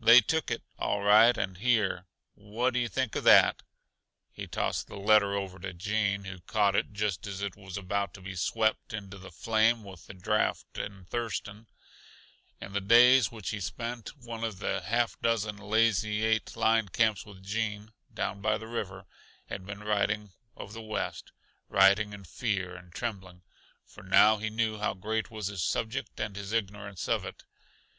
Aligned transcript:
They 0.00 0.22
took 0.22 0.50
it, 0.50 0.62
all 0.78 1.02
right, 1.02 1.36
and 1.36 1.58
here, 1.58 2.06
what 2.32 2.72
do 2.72 2.80
you 2.80 2.88
think 2.88 3.14
of 3.14 3.24
that?" 3.24 3.62
He 4.32 4.46
tossed 4.46 4.86
the 4.86 4.96
letter 4.96 5.34
over 5.34 5.58
to 5.58 5.74
Gene, 5.74 6.24
who 6.24 6.38
caught 6.40 6.74
it 6.74 6.94
just 6.94 7.26
as 7.26 7.42
it 7.42 7.56
was 7.56 7.76
about 7.76 8.14
to 8.14 8.22
be 8.22 8.36
swept 8.36 8.94
into 8.94 9.18
the 9.18 9.30
flame 9.30 9.84
with 9.84 10.06
the 10.06 10.14
draught 10.14 10.78
in 10.78 11.04
Thurston, 11.04 11.66
in 12.58 12.72
the 12.72 12.80
days 12.80 13.30
which 13.30 13.50
he 13.50 13.60
spent 13.60 14.16
one 14.16 14.44
of 14.44 14.60
the 14.60 14.80
half 14.80 15.20
dozen 15.20 15.58
Lazy 15.58 16.24
Eight 16.24 16.56
line 16.56 16.88
camps 16.88 17.26
with 17.26 17.44
Gene, 17.44 17.92
down 18.14 18.40
by 18.40 18.56
the 18.56 18.66
river, 18.68 19.04
had 19.50 19.66
been 19.66 19.80
writing 19.84 20.32
of 20.56 20.72
the 20.72 20.80
West 20.80 21.32
writing 21.68 22.14
in 22.14 22.24
fear 22.24 22.74
and 22.74 22.94
trembling, 22.94 23.42
for 23.84 24.02
now 24.02 24.38
he 24.38 24.48
knew 24.48 24.78
how 24.78 24.94
great 24.94 25.30
was 25.30 25.48
his 25.48 25.62
subject 25.62 26.18
and 26.18 26.34
his 26.36 26.52
ignorance 26.54 27.06
of 27.10 27.26
it. 27.26 27.44